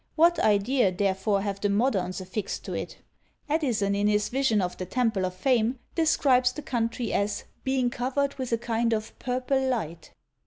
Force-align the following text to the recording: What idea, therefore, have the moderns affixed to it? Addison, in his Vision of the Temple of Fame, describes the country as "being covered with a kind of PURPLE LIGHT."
What 0.15 0.39
idea, 0.39 0.91
therefore, 0.91 1.41
have 1.43 1.61
the 1.61 1.69
moderns 1.69 2.19
affixed 2.19 2.65
to 2.65 2.73
it? 2.73 2.97
Addison, 3.47 3.93
in 3.93 4.07
his 4.07 4.29
Vision 4.29 4.59
of 4.59 4.75
the 4.77 4.85
Temple 4.87 5.25
of 5.27 5.35
Fame, 5.35 5.77
describes 5.93 6.51
the 6.51 6.63
country 6.63 7.13
as 7.13 7.43
"being 7.63 7.91
covered 7.91 8.33
with 8.39 8.51
a 8.51 8.57
kind 8.57 8.93
of 8.93 9.13
PURPLE 9.19 9.59
LIGHT." 9.67 10.09